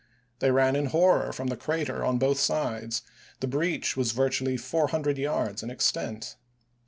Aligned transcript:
They 0.39 0.49
ran 0.49 0.75
in 0.75 0.87
horror 0.87 1.31
from 1.31 1.49
the 1.49 1.55
ppPii7,Tii8. 1.57 1.59
crater 1.59 2.03
on 2.03 2.17
both 2.17 2.39
sides; 2.39 3.03
the 3.39 3.45
breach 3.45 3.95
was 3.95 4.13
virtually 4.13 4.57
four 4.57 4.87
hundred 4.87 5.19
yards 5.19 5.61
in 5.61 5.69
extent. 5.69 6.37